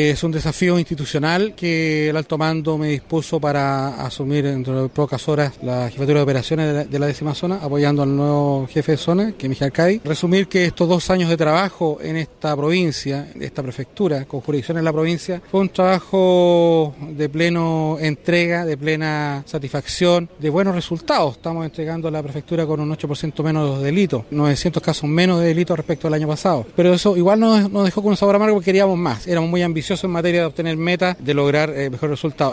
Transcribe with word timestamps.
Es 0.00 0.22
un 0.22 0.30
desafío 0.30 0.78
institucional 0.78 1.56
que 1.56 2.10
el 2.10 2.16
alto 2.16 2.38
mando 2.38 2.78
me 2.78 2.86
dispuso 2.86 3.40
para 3.40 4.06
asumir 4.06 4.44
dentro 4.44 4.84
de 4.84 4.88
pocas 4.88 5.26
horas 5.28 5.54
la 5.60 5.90
jefatura 5.90 6.18
de 6.18 6.22
operaciones 6.22 6.88
de 6.88 6.98
la, 7.00 7.06
décima 7.06 7.34
zona, 7.34 7.56
apoyando 7.56 8.04
al 8.04 8.16
nuevo 8.16 8.68
jefe 8.70 8.92
de 8.92 8.96
zona, 8.96 9.32
que 9.32 9.46
es 9.46 9.50
Miguel 9.50 9.72
Cádiz. 9.72 10.00
Resumir 10.04 10.46
que 10.46 10.66
estos 10.66 10.88
dos 10.88 11.10
años 11.10 11.28
de 11.28 11.36
trabajo 11.36 11.98
en 12.00 12.16
esta 12.16 12.56
provincia, 12.56 13.32
esta 13.40 13.60
prefectura, 13.60 14.24
con 14.24 14.40
jurisdicción 14.40 14.78
en 14.78 14.84
la 14.84 14.92
provincia, 14.92 15.42
fue 15.50 15.62
un 15.62 15.70
trabajo 15.70 16.94
de 17.00 17.28
pleno 17.28 17.96
entrega, 17.98 18.64
de 18.64 18.76
plena 18.76 19.42
satisfacción, 19.46 20.30
de 20.38 20.48
buenos 20.48 20.76
resultados. 20.76 21.38
Estamos 21.38 21.64
entregando 21.64 22.06
a 22.06 22.12
la 22.12 22.22
prefectura 22.22 22.64
con 22.66 22.78
un 22.78 22.88
8% 22.88 23.42
menos 23.42 23.80
de 23.80 23.86
delitos, 23.86 24.26
900 24.30 24.80
casos 24.80 25.10
menos 25.10 25.40
de 25.40 25.48
delitos 25.48 25.76
respecto 25.76 26.06
al 26.06 26.14
año 26.14 26.28
pasado. 26.28 26.64
Pero 26.76 26.94
eso 26.94 27.16
igual 27.16 27.40
nos, 27.40 27.68
nos 27.68 27.84
dejó 27.84 28.00
con 28.00 28.10
un 28.10 28.16
sabor 28.16 28.36
amargo 28.36 28.54
porque 28.54 28.66
queríamos 28.66 28.96
más, 28.96 29.26
éramos 29.26 29.50
muy 29.50 29.60
ambiciosos 29.62 29.87
en 29.90 30.10
materia 30.10 30.40
de 30.40 30.46
obtener 30.46 30.76
metas, 30.76 31.16
de 31.18 31.32
lograr 31.32 31.70
eh, 31.70 31.88
mejores 31.88 32.10
resultados. 32.10 32.46